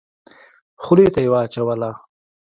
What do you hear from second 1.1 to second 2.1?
ته يې واچوله.